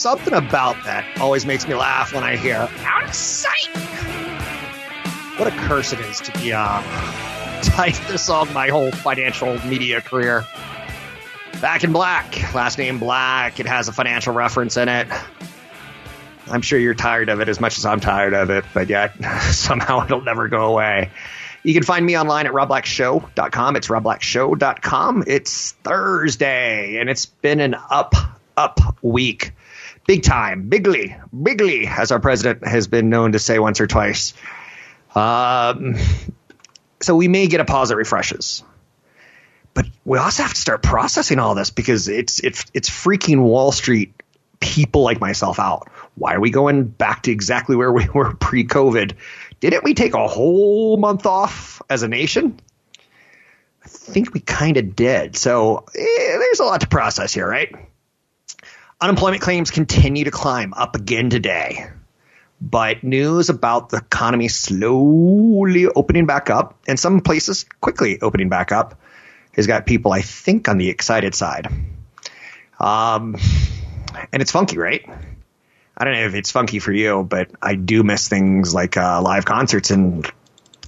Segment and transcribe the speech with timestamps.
[0.00, 3.68] Something about that always makes me laugh when I hear out of sight.
[5.38, 6.80] What a curse it is to be uh,
[7.62, 10.46] to this song my whole financial media career.
[11.60, 13.60] Back in Black, last name Black.
[13.60, 15.06] It has a financial reference in it.
[16.46, 19.12] I'm sure you're tired of it as much as I'm tired of it, but yet
[19.52, 21.10] somehow it'll never go away.
[21.62, 23.76] You can find me online at robblackshow.com.
[23.76, 25.24] It's robblackshow.com.
[25.26, 28.14] It's Thursday, and it's been an up,
[28.56, 29.52] up week
[30.06, 34.34] big time, bigly, bigly, as our president has been known to say once or twice.
[35.14, 35.96] Um,
[37.00, 38.62] so we may get a pause that refreshes,
[39.74, 43.72] but we also have to start processing all this because it's it's it's freaking Wall
[43.72, 44.14] Street
[44.60, 45.88] people like myself out.
[46.14, 49.14] Why are we going back to exactly where we were pre-COVID?
[49.60, 52.60] Didn't we take a whole month off as a nation?
[53.82, 55.36] I think we kind of did.
[55.36, 57.74] So eh, there's a lot to process here, right?
[59.00, 61.88] Unemployment claims continue to climb up again today.
[62.60, 68.72] But news about the economy slowly opening back up and some places quickly opening back
[68.72, 69.00] up
[69.54, 71.68] has got people, I think, on the excited side.
[72.78, 73.36] Um,
[74.32, 75.08] and it's funky, right?
[75.96, 79.20] I don't know if it's funky for you, but I do miss things like uh,
[79.22, 80.30] live concerts, and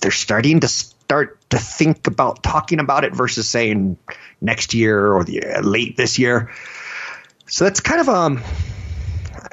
[0.00, 3.98] they're starting to start to think about talking about it versus saying
[4.40, 6.50] next year or the uh, late this year.
[7.52, 8.42] So that's kind of um,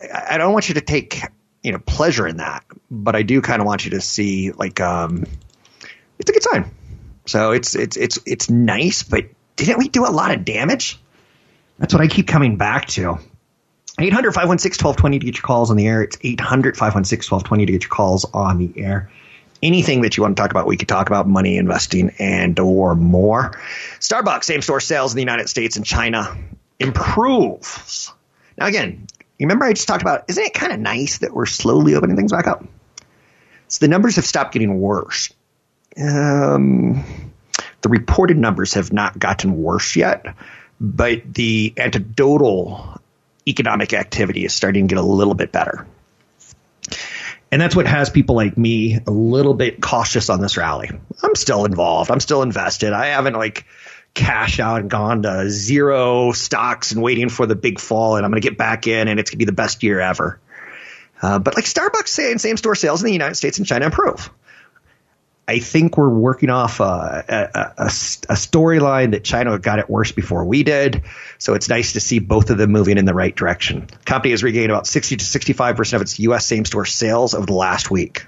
[0.01, 1.21] I, I don't want you to take
[1.63, 4.79] you know pleasure in that, but I do kind of want you to see like
[4.79, 5.25] um,
[6.17, 6.71] it's a good sign.
[7.25, 9.25] So it's it's it's it's nice, but
[9.57, 10.97] didn't we do a lot of damage?
[11.77, 13.19] That's what I keep coming back to.
[13.99, 16.01] 800 516 1220 to get your calls on the air.
[16.01, 19.11] It's 800 516 1220 to get your calls on the air.
[19.61, 22.95] Anything that you want to talk about, we could talk about money investing and or
[22.95, 23.59] more.
[23.99, 26.33] Starbucks same store sales in the United States and China
[26.79, 28.13] improves.
[28.57, 29.07] Now, again,
[29.37, 32.15] you remember I just talked about, isn't it kind of nice that we're slowly opening
[32.15, 32.65] things back up?
[33.67, 35.31] So the numbers have stopped getting worse.
[35.97, 37.03] Um,
[37.81, 40.35] the reported numbers have not gotten worse yet,
[40.79, 42.99] but the anecdotal
[43.47, 45.87] economic activity is starting to get a little bit better.
[47.51, 50.89] And that's what has people like me a little bit cautious on this rally.
[51.23, 52.11] I'm still involved.
[52.11, 52.93] I'm still invested.
[52.93, 53.65] I haven't like
[54.13, 58.31] cash out and gone to zero stocks and waiting for the big fall and I'm
[58.31, 60.39] going to get back in and it's going to be the best year ever.
[61.21, 64.29] Uh, but like Starbucks saying same store sales in the United States and China improve.
[65.49, 70.11] I think we're working off a, a, a, a storyline that China got it worse
[70.11, 71.01] before we did.
[71.39, 73.87] So it's nice to see both of them moving in the right direction.
[74.05, 76.45] Company has regained about 60 to 65% of its U.S.
[76.45, 78.27] same store sales over the last week.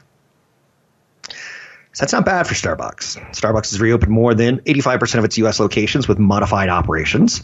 [1.93, 3.31] So that's not bad for Starbucks.
[3.31, 5.59] Starbucks has reopened more than 85% of its U.S.
[5.59, 7.43] locations with modified operations.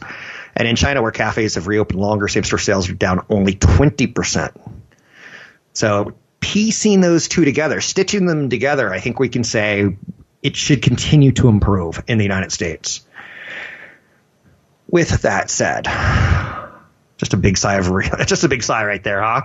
[0.56, 4.56] And in China, where cafes have reopened longer, same store sales are down only 20%.
[5.74, 9.98] So piecing those two together, stitching them together, I think we can say
[10.42, 13.06] it should continue to improve in the United States.
[14.90, 15.84] With that said,
[17.18, 17.92] just a big sigh of
[18.28, 19.42] just a big sigh right there, huh?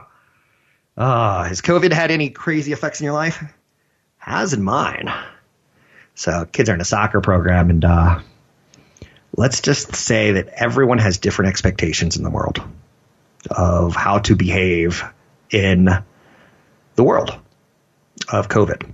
[0.96, 3.43] Uh, has COVID had any crazy effects in your life?
[4.22, 5.12] Has in mine.
[6.14, 8.20] So kids are in a soccer program, and uh,
[9.36, 12.62] let's just say that everyone has different expectations in the world
[13.50, 15.02] of how to behave
[15.50, 15.88] in
[16.94, 17.36] the world
[18.30, 18.92] of COVID.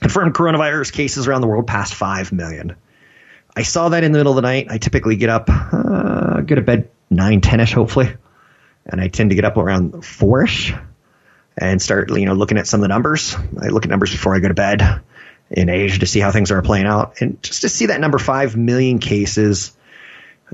[0.00, 2.76] Confirmed coronavirus cases around the world past 5 million.
[3.54, 4.68] I saw that in the middle of the night.
[4.70, 8.14] I typically get up, uh, get to bed 9, 10 ish, hopefully.
[8.86, 10.74] And I tend to get up around 4 ish
[11.58, 13.34] and start, you know, looking at some of the numbers.
[13.60, 15.00] I look at numbers before I go to bed
[15.50, 17.20] in Asia to see how things are playing out.
[17.20, 19.76] And just to see that number 5 million cases,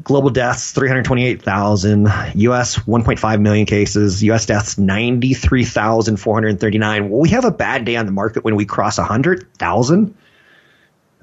[0.02, 7.10] global deaths 328,000, US 1.5 million cases, US deaths 93,439.
[7.10, 10.14] Will we have a bad day on the market when we cross 100,000?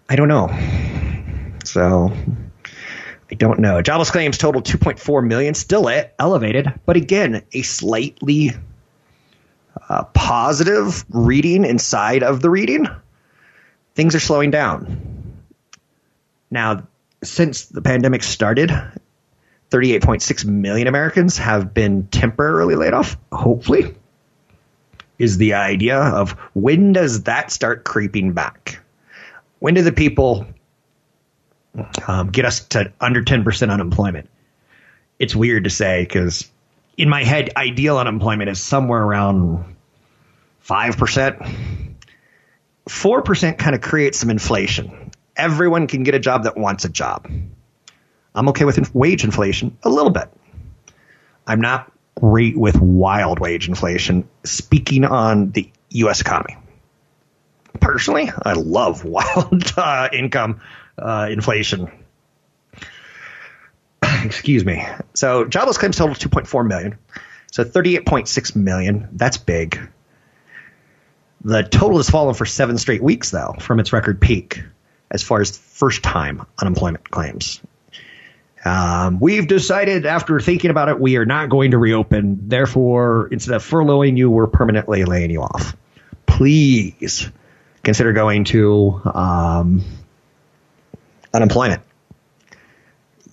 [0.10, 0.50] I don't know.
[1.64, 2.12] So
[3.32, 3.82] I don't know.
[3.82, 8.52] Jobless claims total 2.4 million, still elevated, but again, a slightly
[9.90, 12.88] uh, positive reading inside of the reading.
[13.96, 15.36] Things are slowing down.
[16.52, 16.88] Now,
[17.24, 18.70] since the pandemic started,
[19.72, 23.96] 38.6 million Americans have been temporarily laid off, hopefully,
[25.18, 28.80] is the idea of when does that start creeping back?
[29.60, 30.48] When do the people
[32.08, 34.30] um, get us to under 10% unemployment?
[35.20, 36.50] It's weird to say because
[36.98, 39.76] in my head, ideal unemployment is somewhere around
[40.66, 41.96] 5%.
[42.88, 45.10] 4% kind of creates some inflation
[45.40, 47.28] everyone can get a job that wants a job.
[48.36, 50.30] I'm okay with wage inflation a little bit.
[51.48, 56.22] I'm not great with wild wage inflation, speaking on the U.S.
[56.22, 56.58] economy.
[57.80, 60.62] Personally, I love wild uh, income
[60.98, 61.90] uh, inflation.
[64.24, 64.86] Excuse me.
[65.14, 66.98] So jobless claims total 2.4 million.
[67.52, 69.08] So 38.6 million.
[69.14, 69.90] That's big.
[71.44, 74.64] The total has fallen for seven straight weeks, though, from its record peak
[75.12, 77.62] as far as first time unemployment claims.
[78.66, 82.50] Um, we've decided after thinking about it, we are not going to reopen.
[82.50, 85.76] Therefore, instead of furloughing you, we're permanently laying you off.
[86.26, 87.30] Please
[87.84, 89.84] consider going to um,
[91.34, 91.84] unemployment.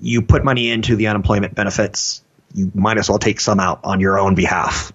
[0.00, 2.22] You put money into the unemployment benefits,
[2.54, 4.92] you might as well take some out on your own behalf.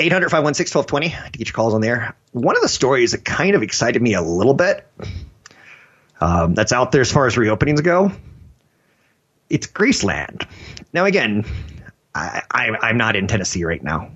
[0.00, 2.14] 800 516 1220 to get your calls on there.
[2.32, 4.86] One of the stories that kind of excited me a little bit
[6.20, 8.12] um, that's out there as far as reopenings go,
[9.50, 10.46] it's Graceland.
[10.92, 11.44] Now, again,
[12.14, 12.42] I,
[12.82, 14.10] am not in Tennessee right now.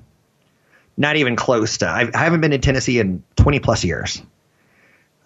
[0.96, 1.86] Not even close to.
[1.86, 4.22] I, I haven't been in Tennessee in 20 plus years.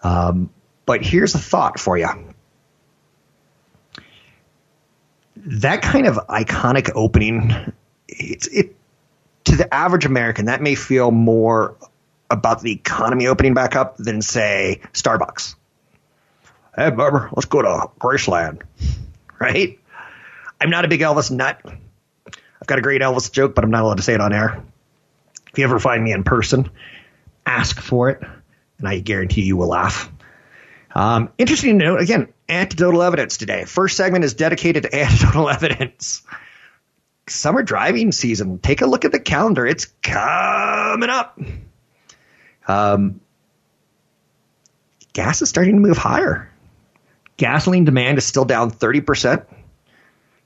[0.02, 0.50] Um,
[0.84, 2.08] but here's a thought for you.
[5.36, 7.52] That kind of iconic opening,
[8.08, 8.75] it's it
[9.46, 11.76] to the average American, that may feel more
[12.30, 15.54] about the economy opening back up than, say, Starbucks.
[16.76, 18.62] Hey, Barbara, let's go to Graceland,
[19.40, 19.78] right?
[20.60, 21.60] I'm not a big Elvis nut.
[21.64, 24.62] I've got a great Elvis joke, but I'm not allowed to say it on air.
[25.52, 26.68] If you ever find me in person,
[27.46, 28.22] ask for it,
[28.78, 30.10] and I guarantee you will laugh.
[30.94, 33.64] Um, interesting to note, again, anecdotal evidence today.
[33.64, 36.22] First segment is dedicated to anecdotal evidence
[37.28, 38.58] summer driving season.
[38.58, 39.66] Take a look at the calendar.
[39.66, 41.38] It's coming up.
[42.68, 43.20] Um,
[45.12, 46.50] gas is starting to move higher.
[47.36, 49.44] Gasoline demand is still down 30%.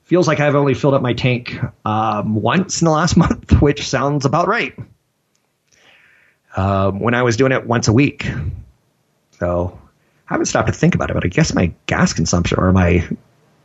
[0.04, 3.88] Feels like I've only filled up my tank um, once in the last month, which
[3.88, 4.76] sounds about right.
[6.56, 8.26] Um, when I was doing it once a week.
[9.38, 9.78] So
[10.28, 13.08] I haven't stopped to think about it, but I guess my gas consumption or my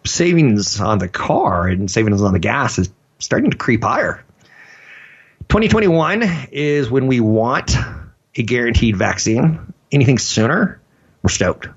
[0.06, 4.24] savings on the car and savings on the gas is starting to creep higher.
[5.50, 7.76] 2021 is when we want
[8.36, 9.74] a guaranteed vaccine.
[9.92, 10.82] Anything sooner,
[11.22, 11.68] we're stoked.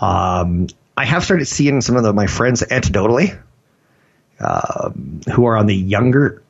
[0.00, 3.40] Um, I have started seeing some of the, my friends anecdotally
[4.40, 6.42] um, who are on the younger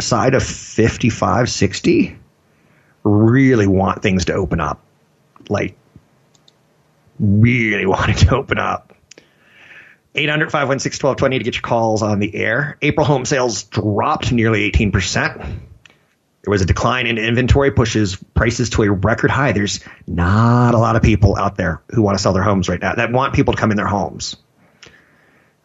[0.00, 2.18] side of 55, 60
[3.04, 4.80] really want things to open up.
[5.48, 5.76] Like,
[7.18, 8.94] really want it to open up.
[10.18, 12.76] 800 516 1220 to get your calls on the air.
[12.82, 15.36] April home sales dropped nearly 18%.
[16.42, 19.52] There was a decline in inventory, pushes prices to a record high.
[19.52, 22.80] There's not a lot of people out there who want to sell their homes right
[22.80, 24.36] now that want people to come in their homes.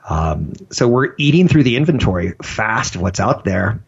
[0.08, 3.84] Um, so we're eating through the inventory fast of what's out there,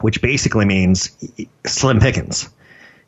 [0.00, 1.16] which basically means
[1.66, 2.48] slim pickings.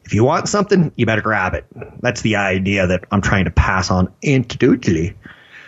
[0.04, 1.66] If you want something, you better grab it.
[2.00, 5.16] That's the idea that I'm trying to pass on intuitively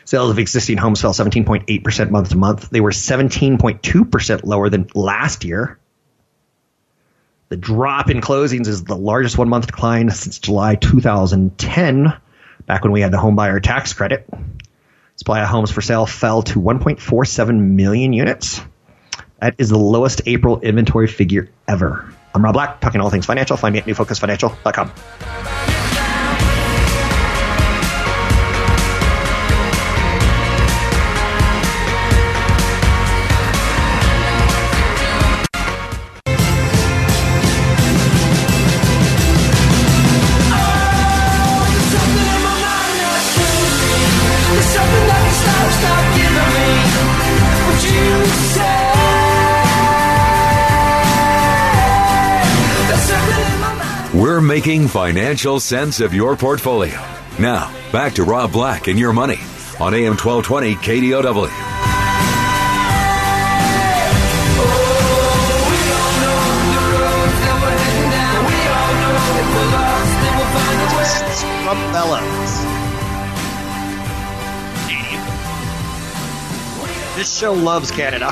[0.07, 2.71] Sales of existing homes fell 17.8% month to month.
[2.71, 5.79] They were 17.2% lower than last year.
[7.49, 12.17] The drop in closings is the largest one month decline since July 2010,
[12.67, 14.29] back when we had the home buyer tax credit.
[15.17, 18.61] Supply of homes for sale fell to 1.47 million units.
[19.41, 22.13] That is the lowest April inventory figure ever.
[22.33, 23.57] I'm Rob Black, talking all things financial.
[23.57, 25.56] Find me at newfocusfinancial.com.
[54.57, 56.99] making financial sense of your portfolio.
[57.39, 59.39] Now, back to Rob Black and your money
[59.79, 61.51] on AM 1220 KDOW.
[77.15, 78.31] This show loves Canada.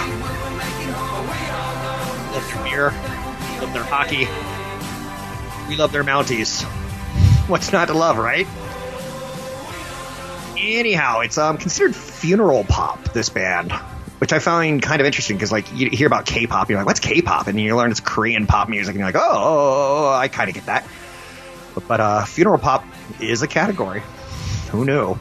[2.33, 2.85] Love their beer.
[3.61, 4.53] Love their hockey.
[5.68, 6.62] We love their Mounties.
[7.49, 8.47] What's not to love, right?
[10.56, 13.12] Anyhow, it's um considered funeral pop.
[13.12, 13.73] This band,
[14.18, 17.00] which I find kind of interesting because like you hear about K-pop, you're like, what's
[17.00, 17.47] K-pop?
[17.47, 20.66] And you learn it's Korean pop music, and you're like, oh, I kind of get
[20.66, 20.87] that.
[21.75, 22.85] But, but uh, funeral pop
[23.21, 24.02] is a category.
[24.71, 25.18] Who knew?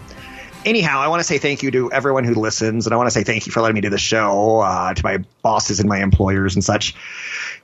[0.65, 3.11] Anyhow, I want to say thank you to everyone who listens, and I want to
[3.11, 6.01] say thank you for letting me do the show, uh, to my bosses and my
[6.01, 6.95] employers and such.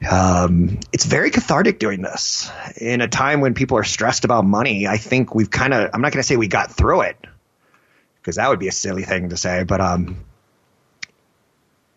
[0.10, 4.88] Um, it's very cathartic doing this in a time when people are stressed about money.
[4.88, 7.18] I think we've kind of, I'm not going to say we got through it
[8.22, 10.24] because that would be a silly thing to say, but, um,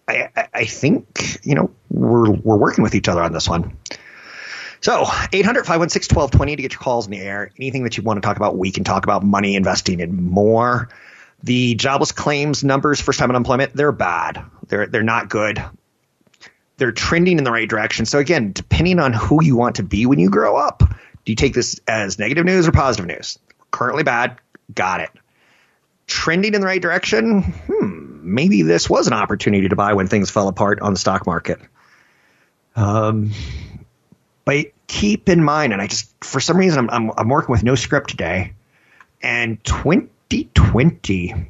[0.08, 3.76] I, I think, you know, we're, we're working with each other on this one.
[4.80, 7.52] So 800 516 1220 to get your calls in the air.
[7.56, 10.88] Anything that you want to talk about, we can talk about money, investing, and more.
[11.44, 14.44] The jobless claims numbers, first time unemployment, they're bad.
[14.66, 15.62] They're they're not good.
[16.82, 18.06] They're trending in the right direction.
[18.06, 21.36] So again, depending on who you want to be when you grow up, do you
[21.36, 23.38] take this as negative news or positive news?
[23.70, 24.38] Currently bad,
[24.74, 25.10] got it.
[26.08, 30.28] Trending in the right direction, hmm, maybe this was an opportunity to buy when things
[30.28, 31.60] fell apart on the stock market.
[32.74, 33.30] Um,
[34.44, 37.62] but keep in mind, and I just for some reason I'm, I'm, I'm working with
[37.62, 38.54] no script today,
[39.22, 41.48] and 2020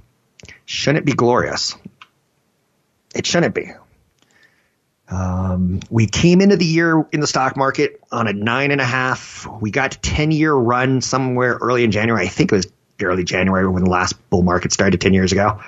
[0.67, 1.75] shouldn't be glorious.
[3.15, 3.73] It shouldn't be.
[5.12, 8.85] Um, we came into the year in the stock market on a nine and a
[8.85, 9.47] half.
[9.61, 12.25] We got 10 year run somewhere early in January.
[12.25, 12.66] I think it was
[13.02, 15.61] early January when the last bull market started 10 years ago.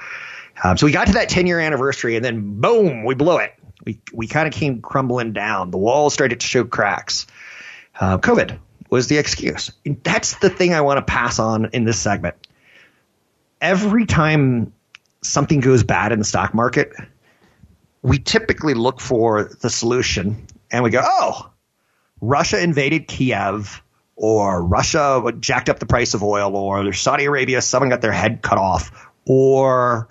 [0.63, 3.53] Um, so we got to that 10 year anniversary and then boom, we blew it.
[3.85, 5.71] We, we kind of came crumbling down.
[5.71, 7.27] The walls started to show cracks.
[8.01, 8.59] Uh, COVID
[8.89, 9.73] was the excuse.
[9.85, 12.37] That's the thing I want to pass on in this segment.
[13.61, 14.73] Every time
[15.21, 16.93] something goes bad in the stock market,
[18.05, 21.51] we typically look for the solution and we go, oh,
[22.21, 23.83] Russia invaded Kiev,
[24.15, 28.43] or Russia jacked up the price of oil, or Saudi Arabia, someone got their head
[28.43, 30.07] cut off, or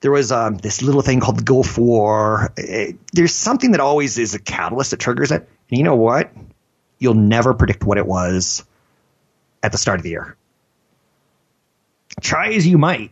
[0.00, 2.52] there was um, this little thing called the Gulf War.
[2.56, 5.48] It, there's something that always is a catalyst that triggers it.
[5.68, 6.32] And you know what?
[7.00, 8.64] You'll never predict what it was
[9.64, 10.36] at the start of the year.
[12.20, 13.10] Try as you might.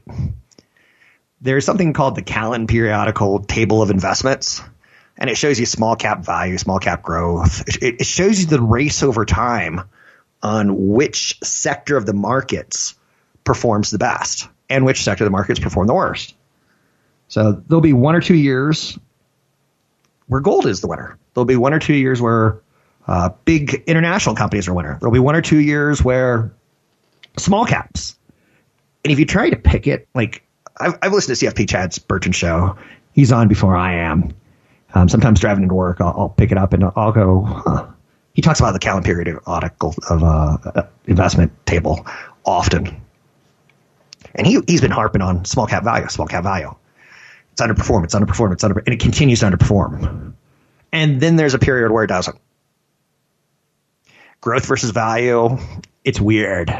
[1.40, 4.62] There's something called the Callan Periodical Table of Investments,
[5.16, 7.66] and it shows you small cap value, small cap growth.
[7.82, 9.82] It, it shows you the race over time
[10.42, 12.94] on which sector of the markets
[13.44, 16.34] performs the best and which sector of the markets perform the worst.
[17.28, 18.98] So there'll be one or two years
[20.26, 21.18] where gold is the winner.
[21.34, 22.60] There'll be one or two years where
[23.06, 24.98] uh, big international companies are winner.
[25.00, 26.52] There'll be one or two years where
[27.36, 28.16] small caps.
[29.04, 30.44] And if you try to pick it, like
[30.80, 32.76] I've, I've listened to CFP Chad's Burton show.
[33.12, 34.32] He's on before I am.
[34.94, 37.42] Um, sometimes driving into work, I'll, I'll, pick it up and I'll go.
[37.42, 37.86] Huh.
[38.32, 42.06] He talks about the Callan periodical of uh, investment table
[42.44, 43.00] often,
[44.34, 46.74] and he he's been harping on small cap value, small cap value.
[47.52, 50.32] It's underperform, it's underperform, it's under, and it continues to underperform.
[50.92, 52.36] And then there's a period where it doesn't.
[54.40, 55.58] Growth versus value,
[56.04, 56.74] it's weird.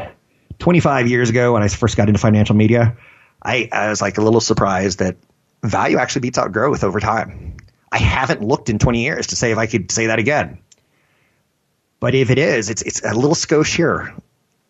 [0.59, 2.97] 25 years ago, when I first got into financial media,
[3.41, 5.17] I, I was like a little surprised that
[5.63, 7.57] value actually beats out growth over time.
[7.91, 10.59] I haven't looked in 20 years to say if I could say that again.
[11.99, 14.13] But if it is, it's it's a little skosh here,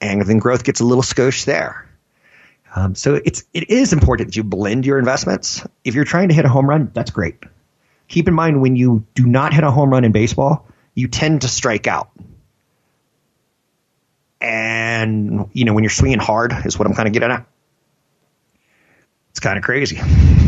[0.01, 1.89] and then growth gets a little skosh there.
[2.75, 5.65] Um, so it's it is important that you blend your investments.
[5.85, 7.37] If you're trying to hit a home run, that's great.
[8.09, 11.43] Keep in mind when you do not hit a home run in baseball, you tend
[11.43, 12.09] to strike out.
[14.41, 17.45] And you know when you're swinging hard is what I'm kind of getting at.
[19.31, 19.99] It's kind of crazy,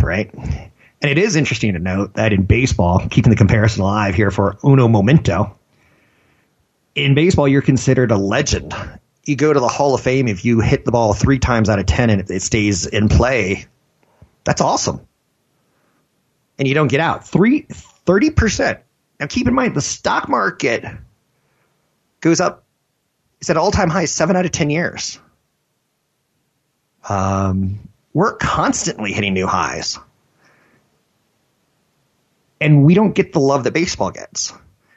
[0.01, 0.33] right?
[0.33, 4.57] And it is interesting to note that in baseball, keeping the comparison alive here for
[4.63, 5.57] uno momento,
[6.95, 8.73] in baseball, you're considered a legend.
[9.25, 11.79] You go to the Hall of Fame if you hit the ball three times out
[11.79, 13.65] of 10 and it stays in play.
[14.43, 15.05] That's awesome.
[16.59, 17.27] And you don't get out.
[17.27, 18.79] Three, 30%.
[19.19, 20.85] Now keep in mind, the stock market
[22.21, 22.63] goes up,
[23.39, 25.19] it's at all time high seven out of 10 years.
[27.09, 29.99] Um, we're constantly hitting new highs.
[32.61, 34.53] And we don't get the love that baseball gets.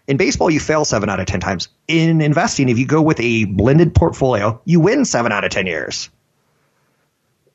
[0.06, 1.68] In baseball, you fail seven out of 10 times.
[1.88, 5.66] In investing, if you go with a blended portfolio, you win seven out of 10
[5.66, 6.10] years.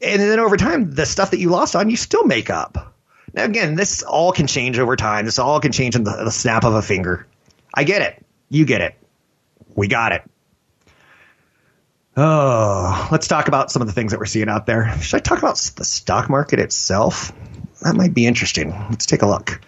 [0.01, 2.95] And then over time, the stuff that you lost on, you still make up.
[3.33, 5.25] Now, again, this all can change over time.
[5.25, 7.25] This all can change in the, the snap of a finger.
[7.73, 8.25] I get it.
[8.49, 8.95] You get it.
[9.75, 10.23] We got it.
[12.17, 14.99] Oh, let's talk about some of the things that we're seeing out there.
[14.99, 17.31] Should I talk about the stock market itself?
[17.81, 18.71] That might be interesting.
[18.89, 19.61] Let's take a look.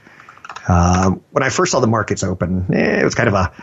[0.67, 3.53] Uh, when I first saw the markets open, eh, it was kind of a,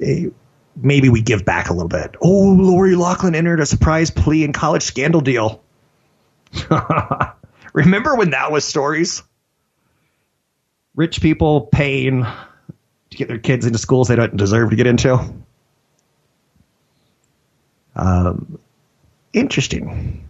[0.00, 0.30] a,
[0.76, 2.16] maybe we give back a little bit.
[2.20, 5.62] Oh, Lori Loughlin entered a surprise plea in college scandal deal.
[7.72, 9.22] Remember when that was stories?
[10.96, 15.18] Rich people paying to get their kids into schools they don't deserve to get into.
[17.96, 18.58] Um,
[19.32, 20.28] interesting.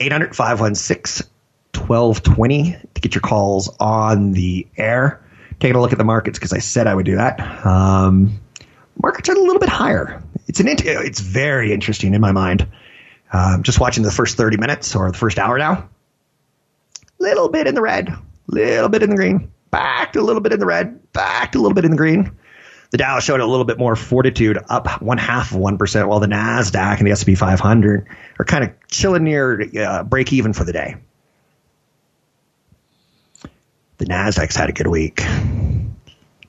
[0.00, 1.28] 800 516
[1.74, 5.24] 1220 to get your calls on the air.
[5.60, 7.66] Taking a look at the markets because I said I would do that.
[7.66, 8.40] Um,
[9.00, 10.22] markets are a little bit higher.
[10.46, 12.66] It's an it's very interesting in my mind.
[13.32, 15.88] Um, just watching the first 30 minutes or the first hour now.
[17.18, 18.12] Little bit in the red,
[18.46, 21.58] little bit in the green, back to a little bit in the red, back to
[21.58, 22.32] a little bit in the green.
[22.90, 26.18] The Dow showed a little bit more fortitude, up one half of one percent, while
[26.18, 30.64] the Nasdaq and the S&P 500 are kind of chilling near uh, break even for
[30.64, 30.96] the day.
[33.98, 35.22] The Nasdaq's had a good week.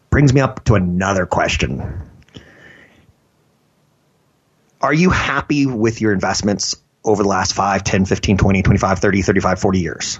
[0.09, 2.09] Brings me up to another question.
[4.81, 9.21] Are you happy with your investments over the last 5, 10, 15, 20, 25, 30,
[9.21, 10.19] 35, 40 years?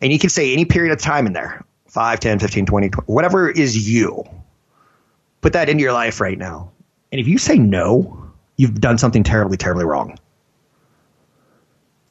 [0.00, 3.12] And you can say any period of time in there 5, 10, 15, 20, 20
[3.12, 4.24] whatever is you
[5.42, 6.70] Put that into your life right now.
[7.10, 10.18] And if you say no, you've done something terribly, terribly wrong.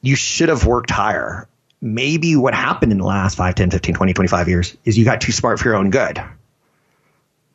[0.02, 1.48] You should have worked higher.
[1.80, 5.20] Maybe what happened in the last 5, 10, 15, 20, 25 years is you got
[5.20, 6.22] too smart for your own good.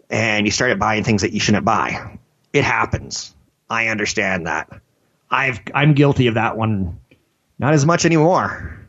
[0.10, 2.18] And you started buying things that you shouldn't buy.
[2.52, 3.34] It happens.
[3.70, 4.82] I understand that.
[5.30, 7.00] I've, I'm guilty of that one.
[7.60, 8.80] Not as much anymore.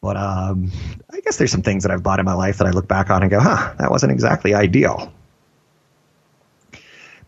[0.00, 0.70] But um,
[1.10, 3.10] I guess there's some things that I've bought in my life that I look back
[3.10, 5.12] on and go, huh, that wasn't exactly ideal.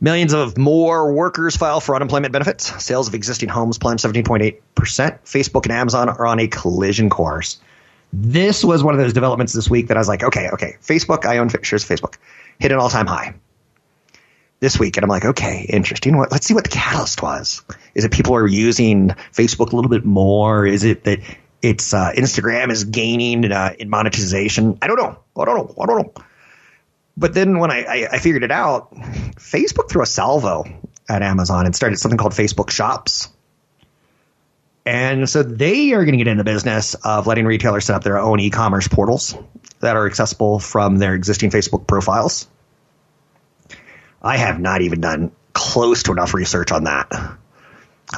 [0.01, 2.83] Millions of more workers file for unemployment benefits.
[2.83, 4.61] Sales of existing homes plunged 17.8%.
[4.75, 7.61] Facebook and Amazon are on a collision course.
[8.13, 11.27] This was one of those developments this week that I was like, okay, okay, Facebook,
[11.27, 12.17] I own shares of Facebook,
[12.59, 13.35] hit an all time high
[14.61, 14.97] this week.
[14.97, 16.17] And I'm like, okay, interesting.
[16.17, 17.63] Let's see what the catalyst was.
[17.95, 20.67] Is it people are using Facebook a little bit more?
[20.67, 21.21] Is it that
[21.63, 24.79] it's uh, Instagram is gaining uh, in monetization?
[24.81, 25.19] I don't know.
[25.37, 25.75] I don't know.
[25.83, 26.25] I don't know.
[27.21, 30.65] But then when I, I, I figured it out, Facebook threw a salvo
[31.07, 33.29] at Amazon and started something called Facebook Shops.
[34.87, 38.05] And so they are going to get into the business of letting retailers set up
[38.05, 39.37] their own e-commerce portals
[39.81, 42.49] that are accessible from their existing Facebook profiles.
[44.23, 47.13] I have not even done close to enough research on that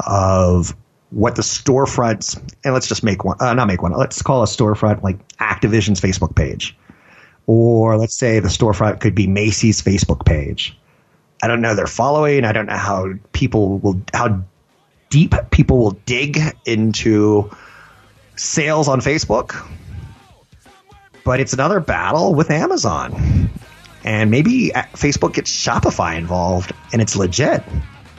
[0.07, 0.77] of
[1.11, 4.47] what the storefronts and let's just make one uh, not make one let's call a
[4.47, 6.77] storefront like Activision's Facebook page
[7.47, 10.77] or let's say the storefront could be Macy's Facebook page.
[11.43, 12.45] I don't know their following.
[12.45, 14.45] I don't know how people will how
[15.11, 17.51] deep people will dig into
[18.37, 19.69] sales on Facebook.
[21.25, 23.51] But it's another battle with Amazon.
[24.05, 27.63] And maybe uh, Facebook gets Shopify involved and it's legit.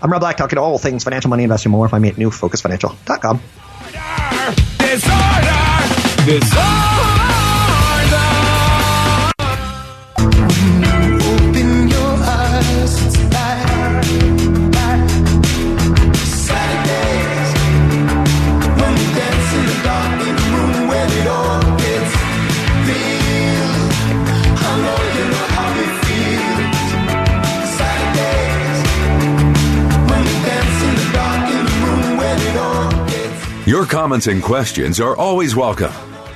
[0.02, 1.88] I'm Rob Black talking all things financial money investing more.
[1.90, 3.42] Find me at newfocusfinancial.com.
[4.80, 7.13] Disorder, disorder.
[33.84, 35.92] Your comments and questions are always welcome.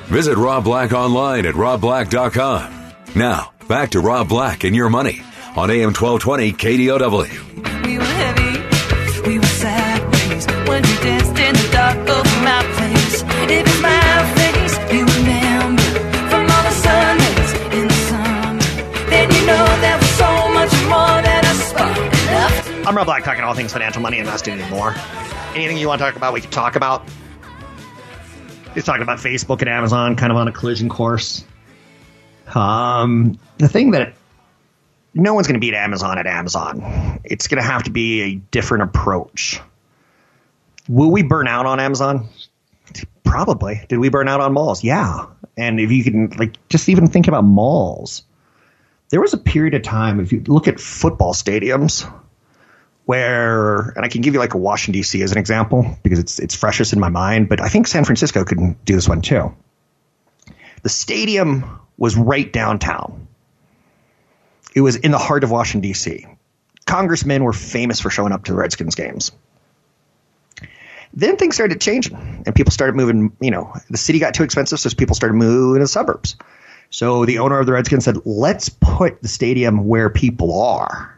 [0.08, 2.94] Visit Rob Black online at robblack.com.
[3.16, 5.22] Now, back to Rob Black and your money
[5.56, 7.86] on AM 1220 KDOW.
[7.86, 13.24] We were heavy, we were sideways when you danced in the dark of my place.
[13.24, 15.82] It was my face you remember
[16.28, 19.10] from all the Sundays in the summer.
[19.10, 22.86] Then you know there was so much more than a spark.
[22.86, 24.94] I'm Rob Black, talking all things financial, money, investing, and more.
[25.56, 27.08] Anything you want to talk about, we can talk about.
[28.78, 31.44] He's talking about Facebook and Amazon, kind of on a collision course.
[32.54, 34.14] Um, the thing that
[35.16, 37.20] no one's going to beat Amazon at Amazon.
[37.24, 39.60] It's going to have to be a different approach.
[40.88, 42.30] Will we burn out on Amazon?
[43.24, 43.82] Probably.
[43.90, 44.84] Did we burn out on malls?
[44.84, 45.26] Yeah.
[45.58, 48.22] And if you can, like, just even think about malls,
[49.10, 52.08] there was a period of time, if you look at football stadiums,
[53.08, 55.22] where, and I can give you like a Washington D.C.
[55.22, 58.44] as an example because it's it's freshest in my mind, but I think San Francisco
[58.44, 59.56] could do this one too.
[60.84, 63.30] The stadium was right downtown.
[64.76, 66.28] It was in the heart of Washington D.C.
[66.86, 69.32] Congressmen were famous for showing up to the Redskins games.
[71.14, 73.32] Then things started changing, and people started moving.
[73.40, 76.36] You know, the city got too expensive, so people started moving to the suburbs.
[76.90, 81.17] So the owner of the Redskins said, "Let's put the stadium where people are."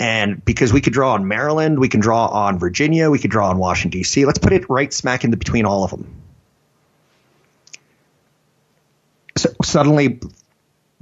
[0.00, 3.50] And because we could draw on Maryland, we can draw on Virginia, we could draw
[3.50, 6.10] on Washington, D.C., let's put it right smack in the, between all of them.
[9.36, 10.18] So suddenly,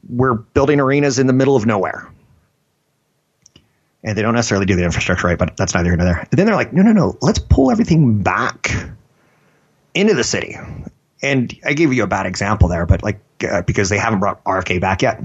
[0.08, 2.10] we're building arenas in the middle of nowhere.
[4.02, 6.18] And they don't necessarily do the infrastructure right, but that's neither here nor there.
[6.18, 8.72] And then they're like, no, no, no, let's pull everything back
[9.94, 10.56] into the city.
[11.22, 14.42] And I gave you a bad example there, but like, uh, because they haven't brought
[14.42, 15.24] RFK back yet,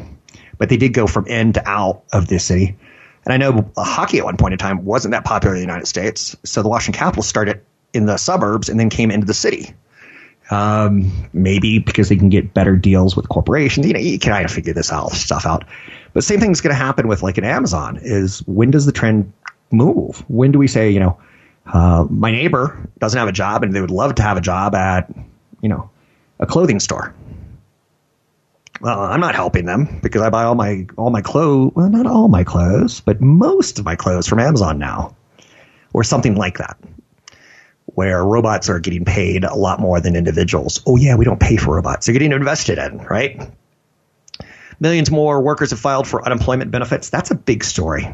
[0.60, 2.78] but they did go from in to out of this city.
[3.26, 5.88] And I know hockey at one point in time wasn't that popular in the United
[5.88, 6.36] States.
[6.44, 7.62] So the Washington Capitals started
[7.94, 9.74] in the suburbs and then came into the city.
[10.52, 13.88] Um, maybe because they can get better deals with corporations.
[13.88, 15.64] You know, you can kind of figure this all stuff out.
[16.12, 19.32] But same thing's going to happen with like an Amazon is when does the trend
[19.72, 20.24] move?
[20.28, 21.18] When do we say, you know,
[21.68, 24.76] uh, my neighbor doesn't have a job and they would love to have a job
[24.76, 25.10] at,
[25.62, 25.90] you know,
[26.40, 27.16] a clothing store.
[28.84, 31.72] Well, I'm not helping them because I buy all my all my clothes.
[31.74, 35.16] Well, not all my clothes, but most of my clothes from Amazon now,
[35.94, 36.78] or something like that,
[37.86, 40.82] where robots are getting paid a lot more than individuals.
[40.86, 43.50] Oh yeah, we don't pay for robots; they're getting invested in, right?
[44.82, 47.10] Millions more workers have filed for unemployment benefits.
[47.10, 48.06] That's a big story.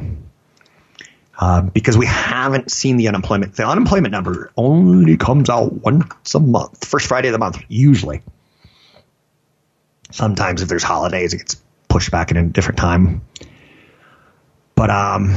[1.39, 3.55] Uh, because we haven't seen the unemployment.
[3.55, 8.21] The unemployment number only comes out once a month, first Friday of the month, usually.
[10.11, 13.21] Sometimes if there's holidays, it gets pushed back in a different time.
[14.75, 15.35] But um,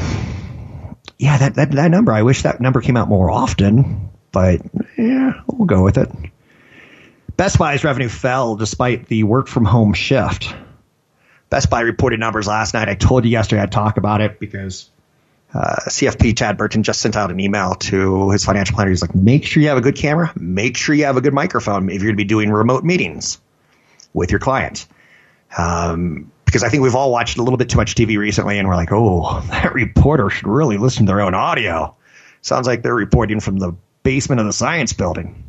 [1.18, 2.12] yeah, that, that that number.
[2.12, 4.10] I wish that number came out more often.
[4.30, 4.62] But
[4.96, 6.08] yeah, we'll go with it.
[7.36, 10.54] Best Buy's revenue fell despite the work from home shift.
[11.50, 12.88] Best Buy reported numbers last night.
[12.88, 14.90] I told you yesterday I'd talk about it because
[15.52, 18.90] uh, CFP Chad Burton just sent out an email to his financial planner.
[18.90, 21.34] He's like, make sure you have a good camera, make sure you have a good
[21.34, 23.38] microphone if you're going to be doing remote meetings
[24.14, 24.86] with your client.
[25.56, 28.68] Um, because I think we've all watched a little bit too much TV recently, and
[28.68, 31.96] we're like, oh, that reporter should really listen to their own audio.
[32.42, 33.72] Sounds like they're reporting from the
[34.02, 35.44] basement of the science building.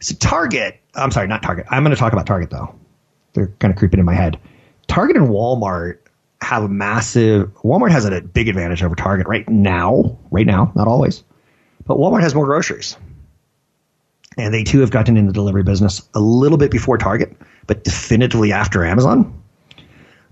[0.00, 1.66] So Target, I'm sorry, not Target.
[1.70, 2.74] I'm going to talk about Target though.
[3.32, 4.38] They're kind of creeping in my head.
[4.86, 5.98] Target and Walmart
[6.40, 7.52] have a massive.
[7.64, 10.18] Walmart has a big advantage over Target right now.
[10.30, 11.24] Right now, not always,
[11.86, 12.96] but Walmart has more groceries
[14.36, 17.34] and they too have gotten in the delivery business a little bit before Target,
[17.66, 19.42] but definitively after Amazon.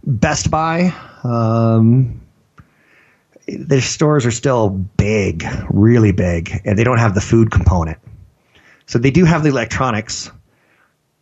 [0.07, 2.21] Best Buy, um,
[3.47, 7.99] their stores are still big, really big, and they don't have the food component.
[8.87, 10.31] So they do have the electronics.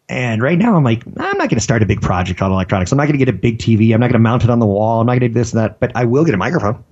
[0.08, 2.90] And right now, I'm like, I'm not going to start a big project on electronics.
[2.90, 3.94] I'm not going to get a big TV.
[3.94, 5.00] I'm not going to mount it on the wall.
[5.00, 6.84] I'm not going to do this and that, but I will get a microphone.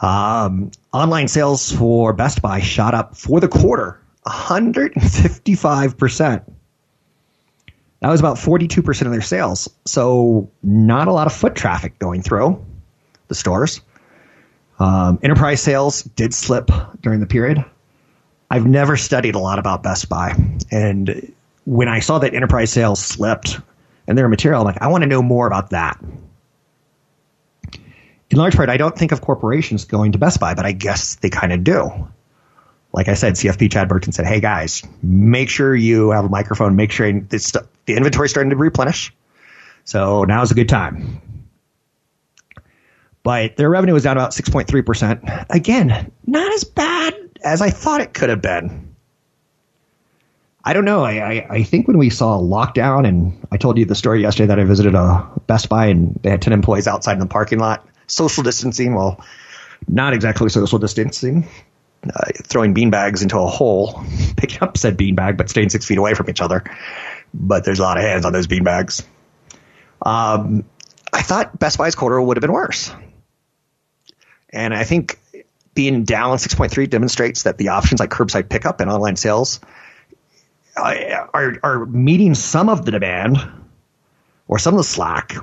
[0.00, 6.44] Um, online sales for Best Buy shot up for the quarter 155%.
[8.00, 9.68] That was about 42% of their sales.
[9.84, 12.64] So, not a lot of foot traffic going through
[13.28, 13.82] the stores.
[14.78, 16.70] Um, enterprise sales did slip
[17.02, 17.62] during the period.
[18.50, 20.34] I've never studied a lot about Best Buy.
[20.70, 21.34] And
[21.66, 23.60] when I saw that enterprise sales slipped
[24.06, 26.02] and their material, I'm like, I want to know more about that.
[28.30, 31.16] In large part, I don't think of corporations going to Best Buy, but I guess
[31.16, 32.08] they kind of do
[32.92, 36.76] like I said, CFP Chad Burton said, "Hey guys, make sure you have a microphone.
[36.76, 39.14] Make sure it's, the inventory is starting to replenish.
[39.84, 41.20] So now is a good time."
[43.22, 45.24] But their revenue was down about 6.3 percent.
[45.50, 48.88] Again, not as bad as I thought it could have been.
[50.62, 51.02] I don't know.
[51.04, 54.20] I, I, I think when we saw a lockdown, and I told you the story
[54.20, 57.26] yesterday that I visited a Best Buy and they had 10 employees outside in the
[57.26, 59.24] parking lot, social distancing, well,
[59.88, 61.48] not exactly social distancing,
[62.04, 64.02] uh, throwing beanbags into a hole,
[64.36, 66.64] picking up said beanbag, but staying six feet away from each other.
[67.34, 69.04] But there's a lot of hands on those beanbags.
[70.02, 70.64] Um,
[71.12, 72.92] I thought Best Buy's quarter would have been worse.
[74.52, 75.18] And I think
[75.74, 79.60] being down 6.3 demonstrates that the options like curbside pickup and online sales
[80.76, 83.38] uh, are, are meeting some of the demand
[84.48, 85.36] or some of the slack.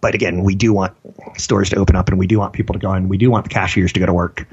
[0.00, 0.96] But again, we do want
[1.36, 3.08] stores to open up and we do want people to go in.
[3.08, 4.46] We do want the cashiers to go to work.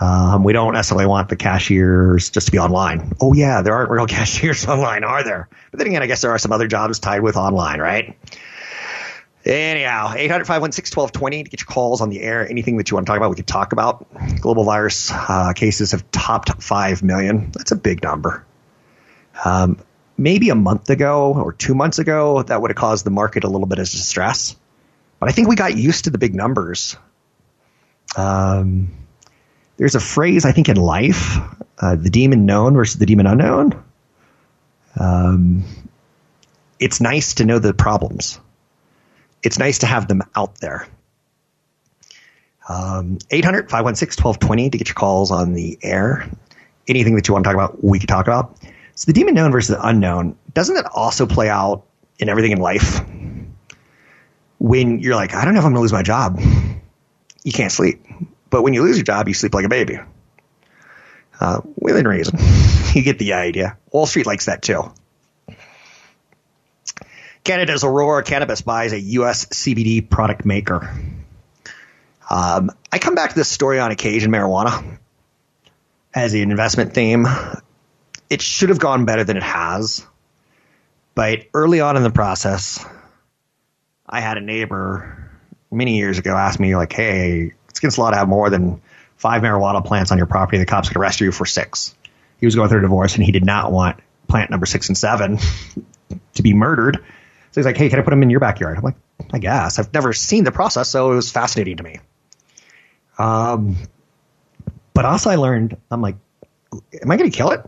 [0.00, 3.12] Um, we don't necessarily want the cashiers just to be online.
[3.20, 5.48] Oh yeah, there aren't real cashiers online, are there?
[5.70, 8.16] But then again, I guess there are some other jobs tied with online, right?
[9.44, 12.48] Anyhow, 800 516 1220 to get your calls on the air.
[12.48, 14.06] Anything that you want to talk about, we could talk about.
[14.40, 17.50] Global virus uh, cases have topped 5 million.
[17.52, 18.44] That's a big number.
[19.44, 19.78] Um,
[20.18, 23.48] maybe a month ago or two months ago, that would have caused the market a
[23.48, 24.54] little bit of distress.
[25.18, 26.96] But I think we got used to the big numbers.
[28.16, 28.90] Um,
[29.78, 31.38] there's a phrase, I think, in life
[31.80, 33.82] uh, the demon known versus the demon unknown.
[34.98, 35.64] Um,
[36.78, 38.38] it's nice to know the problems
[39.42, 40.86] it's nice to have them out there.
[42.68, 46.28] Um, 800 516 1220 to get your calls on the air.
[46.86, 48.58] Anything that you want to talk about, we could talk about.
[48.94, 51.84] So, the demon known versus the unknown, doesn't that also play out
[52.18, 53.00] in everything in life?
[54.58, 56.40] When you're like, I don't know if I'm going to lose my job,
[57.44, 58.04] you can't sleep.
[58.50, 59.98] But when you lose your job, you sleep like a baby.
[61.40, 62.38] Uh, within reason.
[62.94, 63.76] you get the idea.
[63.92, 64.92] Wall Street likes that too.
[67.44, 69.46] Canada's Aurora Cannabis buys a U.S.
[69.46, 70.94] CBD product maker.
[72.28, 74.98] Um, I come back to this story on occasion, marijuana,
[76.14, 77.26] as an investment theme.
[78.28, 80.06] It should have gone better than it has.
[81.14, 82.84] But early on in the process,
[84.06, 85.30] I had a neighbor
[85.70, 88.82] many years ago ask me, like, hey, it's against law to have more than
[89.16, 90.58] five marijuana plants on your property.
[90.58, 91.94] The cops could arrest you for six.
[92.40, 94.98] He was going through a divorce and he did not want plant number six and
[94.98, 95.38] seven
[96.34, 96.96] to be murdered.
[96.96, 98.76] So he's like, hey, can I put them in your backyard?
[98.76, 98.96] I'm like,
[99.32, 99.78] I guess.
[99.78, 102.00] I've never seen the process, so it was fascinating to me.
[103.16, 103.76] Um,
[104.92, 106.16] but also I learned, I'm like,
[107.00, 107.64] am I going to kill it?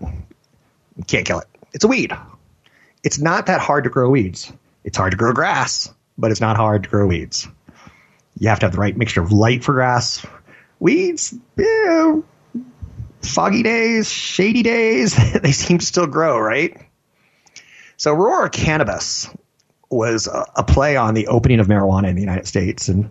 [1.07, 1.47] Can't kill it.
[1.73, 2.13] It's a weed.
[3.03, 4.53] It's not that hard to grow weeds.
[4.85, 7.49] It's hard to grow grass, but it's not hard to grow weeds.
[8.41, 10.27] You have to have the right mixture of light for grass.
[10.81, 12.21] Weeds, yeah,
[13.23, 16.77] foggy days, shady days, they seem to still grow, right?
[17.99, 19.29] So Aurora Cannabis
[19.91, 23.11] was a, a, play on the opening of marijuana in the United States and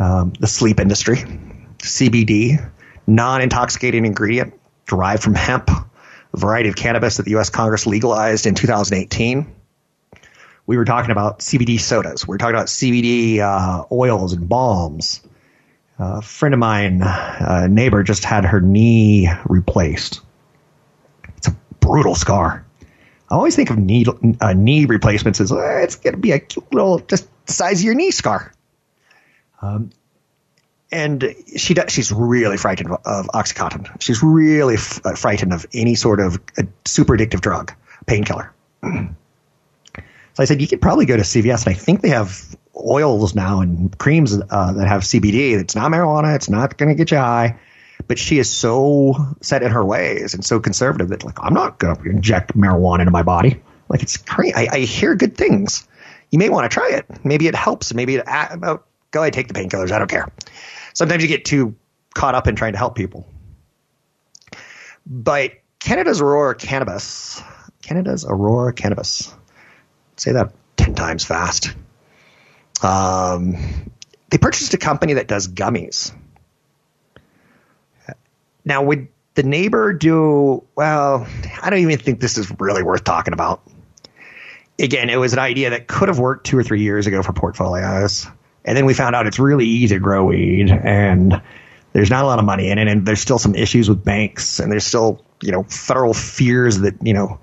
[0.00, 1.18] um, the sleep industry.
[1.78, 2.58] CBD,
[3.06, 4.54] non intoxicating ingredient
[4.86, 5.86] derived from hemp, a
[6.36, 7.50] variety of cannabis that the U.S.
[7.50, 9.54] Congress legalized in 2018.
[10.68, 12.28] We were talking about CBD sodas.
[12.28, 15.22] We were talking about CBD uh, oils and balms.
[15.98, 20.20] Uh, a friend of mine, a neighbor, just had her knee replaced.
[21.38, 22.66] It's a brutal scar.
[23.30, 24.04] I always think of knee
[24.42, 27.84] uh, knee replacements as uh, it's going to be a cute little just size of
[27.86, 28.52] your knee scar.
[29.62, 29.88] Um,
[30.92, 34.02] and she does, she's really frightened of, OxyContin.
[34.02, 36.38] She's really f- uh, frightened of any sort of
[36.84, 37.72] super addictive drug,
[38.06, 38.52] painkiller.
[40.38, 43.34] so I said, you could probably go to CVS, and I think they have oils
[43.34, 45.58] now and creams uh, that have CBD.
[45.58, 46.36] It's not marijuana.
[46.36, 47.58] It's not going to get you high
[48.06, 51.78] but she is so set in her ways and so conservative that like I'm not
[51.78, 53.60] going to inject marijuana into my body.
[53.88, 54.54] Like it's crazy.
[54.54, 55.86] I, I, hear good things.
[56.30, 57.24] You may want to try it.
[57.24, 57.92] Maybe it helps.
[57.92, 59.90] Maybe it about go ahead take the painkillers.
[59.90, 60.30] I don't care.
[60.94, 61.74] Sometimes you get too
[62.14, 63.26] caught up in trying to help people.
[65.06, 67.42] But Canada's Aurora Cannabis,
[67.82, 69.34] Canada's Aurora Cannabis.
[70.18, 71.74] Say that ten times fast.
[72.82, 73.56] Um,
[74.30, 76.12] they purchased a company that does gummies.
[78.64, 81.26] Now, would the neighbor do well?
[81.62, 83.62] I don't even think this is really worth talking about.
[84.78, 87.32] Again, it was an idea that could have worked two or three years ago for
[87.32, 88.26] portfolios,
[88.64, 91.40] and then we found out it's really easy to grow weed, and
[91.92, 94.60] there's not a lot of money in it, and there's still some issues with banks,
[94.60, 97.40] and there's still you know federal fears that you know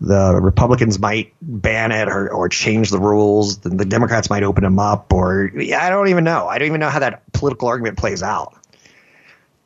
[0.00, 3.58] the Republicans might ban it or, or change the rules.
[3.58, 6.46] The, the Democrats might open them up, or I don't even know.
[6.46, 8.54] I don't even know how that political argument plays out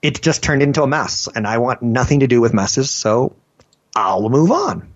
[0.02, 3.36] it just turned into a mess, and I want nothing to do with messes, so
[3.94, 4.92] I'll move on.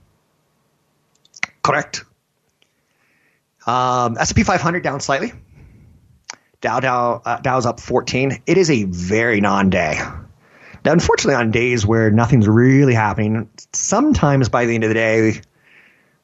[1.63, 2.05] Correct.
[3.67, 5.33] Um, S&P 500 down slightly.
[6.61, 8.43] Dow Dow uh, Dow's up 14.
[8.47, 10.01] It is a very non-day.
[10.85, 15.41] Now, unfortunately, on days where nothing's really happening, sometimes by the end of the day,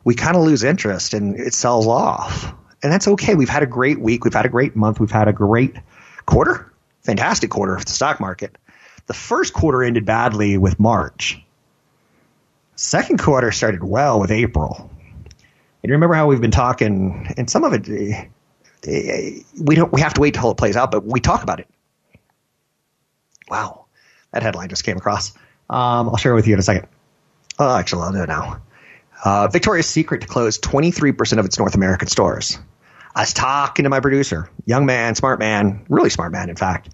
[0.04, 2.52] we kind of lose interest and it sells off.
[2.82, 3.34] And that's okay.
[3.34, 4.24] We've had a great week.
[4.24, 5.00] We've had a great month.
[5.00, 5.76] We've had a great
[6.26, 6.72] quarter.
[7.02, 8.56] Fantastic quarter for the stock market.
[9.06, 11.42] The first quarter ended badly with March.
[12.76, 14.90] Second quarter started well with April.
[15.82, 17.88] And remember how we've been talking, and some of it,
[18.86, 21.60] eh, we don't, we have to wait till it plays out, but we talk about
[21.60, 21.68] it.
[23.48, 23.86] Wow.
[24.32, 25.32] That headline just came across.
[25.68, 26.88] Um, I'll share it with you in a second.
[27.58, 28.62] Oh, actually, I'll do it now.
[29.24, 32.58] Uh, Victoria's Secret closed 23% of its North American stores.
[33.14, 36.90] I was talking to my producer, young man, smart man, really smart man, in fact,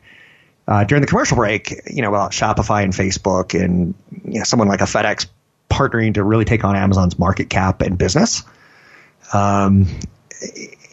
[0.67, 3.95] uh, during the commercial break, you know, about Shopify and Facebook and
[4.25, 5.27] you know, someone like a FedEx
[5.71, 8.43] partnering to really take on Amazon's market cap and business.
[9.33, 9.87] Um,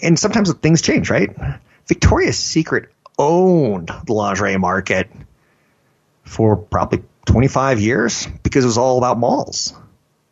[0.02, 1.30] and sometimes things change, right?
[1.88, 5.10] Victoria's Secret owned the lingerie market
[6.24, 9.74] for probably 25 years because it was all about malls.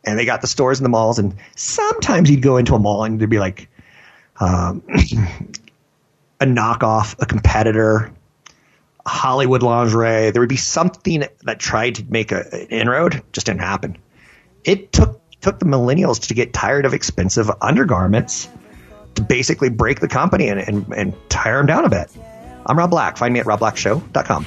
[0.04, 3.04] And they got the stores in the malls, and sometimes you'd go into a mall
[3.04, 3.68] and there'd be like
[4.40, 4.82] um,
[6.40, 8.12] a knockoff, a competitor,
[9.06, 10.30] Hollywood lingerie.
[10.30, 13.96] There would be something that tried to make a, an inroad, just didn't happen.
[14.64, 18.48] It took took the millennials to get tired of expensive undergarments
[19.16, 22.08] to basically break the company and, and, and tire them down a bit.
[22.64, 23.16] I'm Rob Black.
[23.16, 24.46] Find me at robblackshow.com.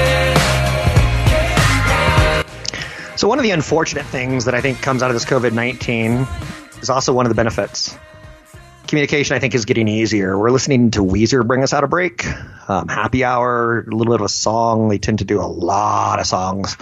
[3.21, 6.25] So one of the unfortunate things that I think comes out of this COVID nineteen
[6.81, 7.95] is also one of the benefits.
[8.87, 10.35] Communication, I think, is getting easier.
[10.35, 12.25] We're listening to Weezer bring us out a break.
[12.67, 14.89] Um, happy hour, a little bit of a song.
[14.89, 16.77] They tend to do a lot of songs.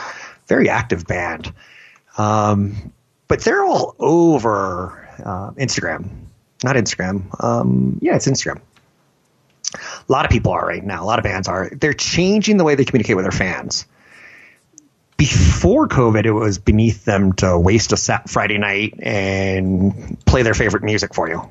[0.47, 1.53] Very active band.
[2.17, 2.93] Um,
[3.27, 6.07] but they're all over uh, Instagram.
[6.63, 7.43] Not Instagram.
[7.43, 8.61] Um, yeah, it's Instagram.
[9.75, 11.03] A lot of people are right now.
[11.03, 11.69] A lot of bands are.
[11.69, 13.85] They're changing the way they communicate with their fans
[15.19, 20.53] before COVID, it was beneath them to waste a sat Friday night and play their
[20.53, 21.41] favorite music for you.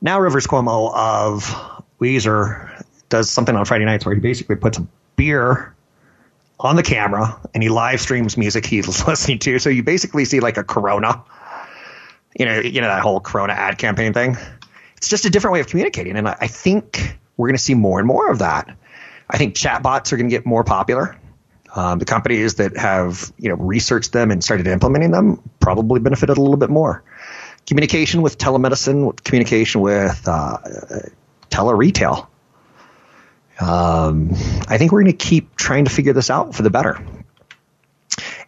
[0.00, 1.44] Now Rivers Cuomo of
[2.00, 5.74] Weezer does something on Friday nights where he basically puts a beer
[6.58, 9.58] on the camera and he live streams music he's listening to.
[9.58, 11.22] So you basically see like a Corona,
[12.38, 14.38] you know, you know that whole Corona ad campaign thing.
[14.96, 17.74] It's just a different way of communicating, and I I think we're going to see
[17.74, 18.74] more and more of that.
[19.28, 21.18] I think chatbots are going to get more popular.
[21.74, 26.36] Um, the companies that have you know researched them and started implementing them probably benefited
[26.36, 27.02] a little bit more.
[27.66, 30.58] Communication with telemedicine, communication with uh,
[31.48, 32.28] tele retail.
[33.60, 34.30] Um,
[34.68, 37.00] I think we're going to keep trying to figure this out for the better.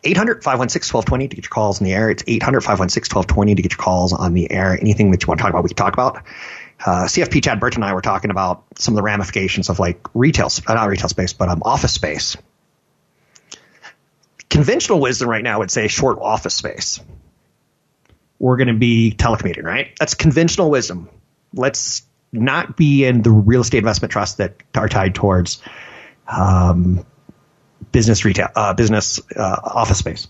[0.06, 2.10] 800 516 1220 to get your calls in the air.
[2.10, 4.78] It's 800 516 1220 to get your calls on the air.
[4.78, 6.16] Anything that you want to talk about, we can talk about.
[6.84, 10.06] Uh, CFP Chad Burton and I were talking about some of the ramifications of like
[10.12, 12.36] retail, not retail space, but um, office space
[14.54, 17.00] conventional wisdom right now would say short office space.
[18.38, 19.88] We're going to be telecommuting, right?
[19.98, 21.08] That's conventional wisdom.
[21.52, 25.60] Let's not be in the real estate investment trusts that are tied towards
[26.28, 27.04] um,
[27.90, 30.28] business retail, uh, business uh, office space.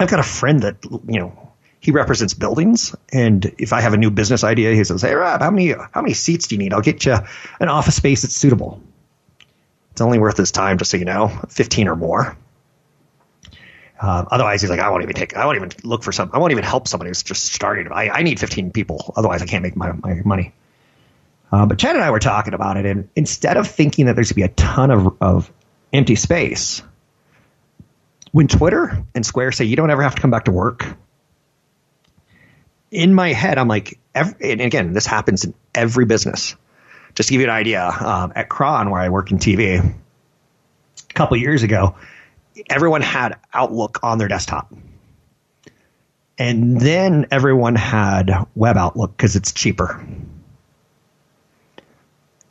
[0.00, 3.98] I've got a friend that you know he represents buildings, and if I have a
[3.98, 6.72] new business idea, he says, "Hey Rob, how many how many seats do you need?
[6.72, 7.18] I'll get you
[7.60, 8.82] an office space that's suitable.
[9.92, 12.38] It's only worth his time, just so you know, fifteen or more."
[14.00, 16.38] Uh, otherwise, he's like, I won't even take, I won't even look for some, I
[16.38, 17.88] won't even help somebody who's just starting.
[17.92, 19.12] I, I need 15 people.
[19.16, 20.52] Otherwise, I can't make my, my money.
[21.52, 24.32] Uh, but Chad and I were talking about it, and instead of thinking that there's
[24.32, 25.52] going to be a ton of, of
[25.92, 26.82] empty space,
[28.32, 30.84] when Twitter and Square say you don't ever have to come back to work,
[32.90, 36.56] in my head, I'm like, every, and again, this happens in every business.
[37.14, 41.12] Just to give you an idea, um, at KRON, where I work in TV, a
[41.14, 41.94] couple years ago,
[42.68, 44.72] everyone had Outlook on their desktop.
[46.36, 50.04] And then everyone had Web Outlook because it's cheaper.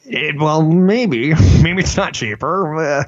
[0.06, 1.34] It, well, maybe.
[1.62, 2.76] Maybe it's not cheaper.
[2.76, 3.04] Uh,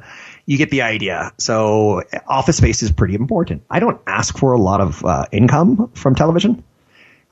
[0.45, 1.33] you get the idea.
[1.37, 3.63] So, office space is pretty important.
[3.69, 6.63] I don't ask for a lot of uh, income from television.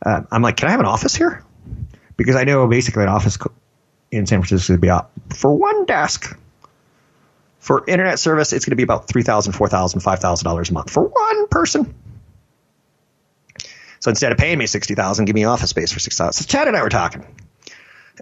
[0.06, 1.44] Uh, I'm like, can I have an office here?
[2.18, 3.38] Because I know basically an office
[4.12, 6.38] in San Francisco would be out for one desk
[7.64, 11.48] for internet service, it's going to be about $3,000, $4,000, $5,000 a month for one
[11.48, 11.96] person.
[14.02, 16.44] So instead of paying me 60,000, give me office space for six thousand.
[16.44, 17.26] So Chad and I were talking,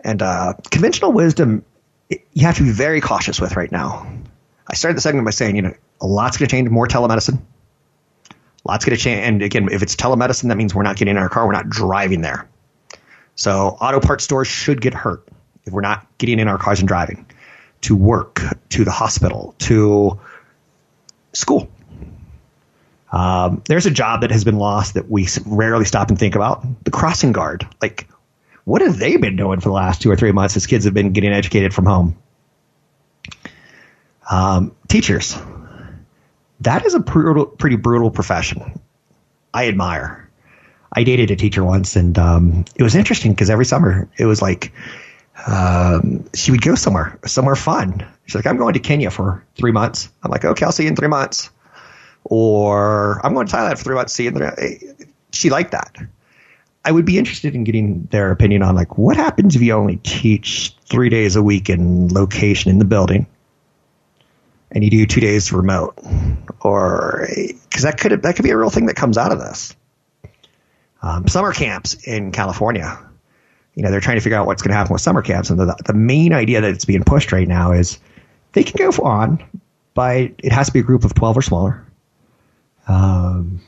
[0.03, 1.65] and uh, conventional wisdom
[2.07, 4.07] it- you have to be very cautious with right now.
[4.67, 6.69] I started the segment by saying, you know, a lot's going to change.
[6.69, 7.41] More telemedicine.
[8.63, 9.25] Lots going to change.
[9.25, 11.47] And again, if it's telemedicine, that means we're not getting in our car.
[11.47, 12.47] We're not driving there.
[13.33, 15.27] So auto parts stores should get hurt
[15.65, 17.25] if we're not getting in our cars and driving
[17.81, 20.19] to work, to the hospital, to
[21.33, 21.69] school.
[23.11, 26.65] Um, there's a job that has been lost that we rarely stop and think about.
[26.85, 27.67] The crossing guard.
[27.81, 28.07] Like,
[28.63, 30.93] what have they been doing for the last two or three months as kids have
[30.93, 32.17] been getting educated from home?
[34.29, 35.37] Um, teachers.
[36.61, 38.79] That is a brutal, pretty brutal profession.
[39.53, 40.29] I admire.
[40.93, 44.41] I dated a teacher once, and um, it was interesting because every summer it was
[44.41, 44.71] like
[45.47, 48.05] um, she would go somewhere, somewhere fun.
[48.25, 50.89] She's like, "I'm going to Kenya for three months." I'm like, "Okay, I'll see you
[50.89, 51.49] in three months."
[52.23, 54.13] Or I'm going to Thailand for three months.
[54.13, 54.93] See you in three.
[55.31, 55.97] She liked that.
[56.83, 59.97] I would be interested in getting their opinion on like what happens if you only
[59.97, 63.27] teach three days a week in location in the building,
[64.71, 65.97] and you do two days remote,
[66.61, 67.27] or
[67.69, 69.75] because that could that could be a real thing that comes out of this.
[71.03, 72.99] Um, summer camps in California,
[73.75, 75.59] you know, they're trying to figure out what's going to happen with summer camps, and
[75.59, 77.99] the the main idea that it's being pushed right now is
[78.53, 79.43] they can go on,
[79.93, 81.85] but it has to be a group of twelve or smaller.
[82.87, 83.61] Um,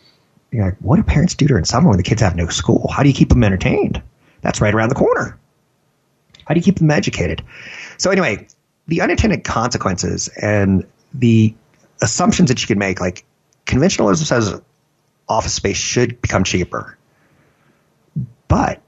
[0.52, 2.90] you're like, what do parents do during summer when the kids have no school?
[2.92, 4.02] How do you keep them entertained?
[4.42, 5.40] That's right around the corner.
[6.46, 7.42] How do you keep them educated?
[7.98, 8.48] So anyway,
[8.88, 11.56] the unintended consequences and the
[12.02, 13.24] assumptions that you can make, like
[13.66, 14.62] conventionalism says
[15.30, 16.98] office space should become cheaper.
[18.48, 18.83] But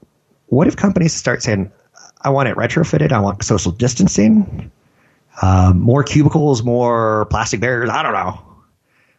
[0.46, 1.72] what if companies start saying,
[2.20, 4.70] I want it retrofitted, I want social distancing,
[5.42, 8.42] um, more cubicles, more plastic barriers, I don't know.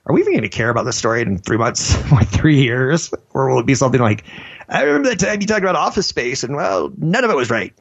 [0.06, 3.14] Are we even going to care about this story in three months or three years?
[3.32, 4.24] Or will it be something like,
[4.70, 7.50] I remember that time you talked about office space and well, none of it was
[7.50, 7.74] right.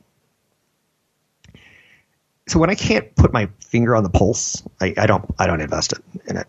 [2.49, 5.61] So when I can't put my finger on the pulse, I, I don't, I don't
[5.61, 6.47] invest it in it.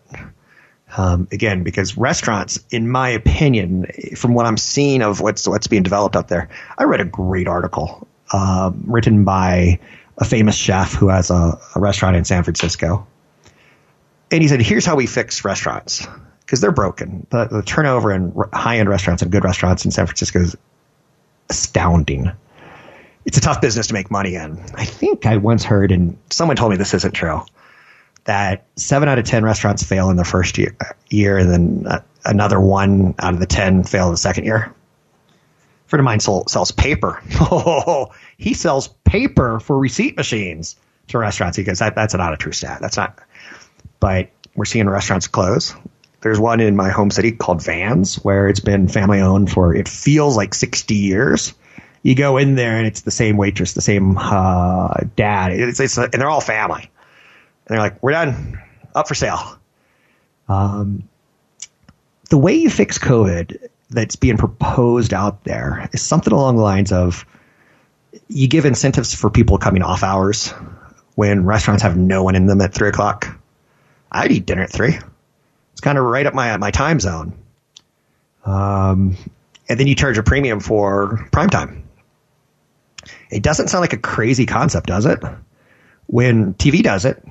[0.96, 3.86] Um, again, because restaurants, in my opinion,
[4.16, 7.46] from what I'm seeing of what's what's being developed out there, I read a great
[7.46, 9.80] article um, written by
[10.16, 13.06] a famous chef who has a, a restaurant in San Francisco,
[14.30, 16.06] and he said, "Here's how we fix restaurants
[16.40, 17.26] because they're broken.
[17.28, 20.56] The, the turnover in high end restaurants and good restaurants in San Francisco is
[21.50, 22.32] astounding.
[23.26, 24.58] It's a tough business to make money in.
[24.74, 27.42] I think I once heard, and someone told me this isn't true."
[28.28, 30.76] That seven out of ten restaurants fail in the first year,
[31.08, 34.74] year and then uh, another one out of the ten fail in the second year.
[35.86, 37.22] A friend of mine sold, sells paper.
[37.40, 40.76] Oh, he sells paper for receipt machines
[41.08, 42.80] to restaurants because that, that's not a true stat.
[42.82, 43.18] That's not.
[43.98, 45.74] But we're seeing restaurants close.
[46.20, 49.88] There's one in my home city called Vans where it's been family owned for it
[49.88, 51.54] feels like 60 years.
[52.02, 55.52] You go in there and it's the same waitress, the same uh, dad.
[55.52, 56.90] It's, it's and they're all family
[57.68, 58.60] they're like, "We're done,
[58.94, 59.58] up for sale."
[60.48, 61.08] Um,
[62.30, 66.92] the way you fix COVID that's being proposed out there is something along the lines
[66.92, 67.24] of
[68.28, 70.52] you give incentives for people coming off hours
[71.14, 73.38] when restaurants have no one in them at three o'clock.
[74.10, 74.98] I'd eat dinner at three.
[75.72, 77.36] It's kind of right up my my time zone.
[78.44, 79.16] Um,
[79.68, 81.84] and then you charge a premium for prime time.
[83.30, 85.18] It doesn't sound like a crazy concept, does it?
[86.06, 87.22] When TV does it,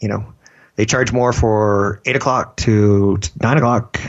[0.00, 0.32] you know,
[0.76, 4.00] they charge more for eight o'clock to nine o'clock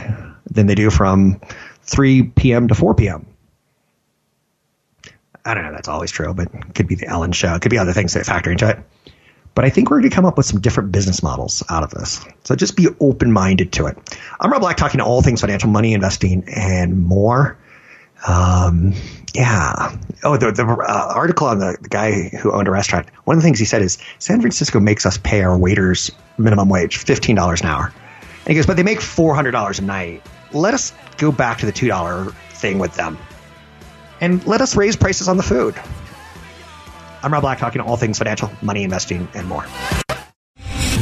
[0.50, 1.40] than they do from
[1.82, 2.68] 3 p.m.
[2.68, 3.26] to 4 p.m.
[5.44, 5.72] I don't know.
[5.72, 7.54] That's always true, but it could be the Ellen show.
[7.54, 8.78] It could be other things that factor into it.
[9.54, 11.90] But I think we're going to come up with some different business models out of
[11.90, 12.24] this.
[12.44, 13.98] So just be open minded to it.
[14.40, 17.58] I'm Rob Black talking to all things financial, money, investing, and more.
[18.26, 18.94] Um,
[19.34, 19.96] yeah.
[20.24, 23.08] Oh, the, the uh, article on the, the guy who owned a restaurant.
[23.24, 26.68] One of the things he said is San Francisco makes us pay our waiters minimum
[26.68, 27.92] wage, fifteen dollars an hour.
[28.44, 30.22] And he goes, but they make four hundred dollars a night.
[30.52, 33.18] Let us go back to the two dollar thing with them,
[34.20, 35.74] and let us raise prices on the food.
[37.22, 39.64] I'm Rob Black, talking all things financial, money, investing, and more.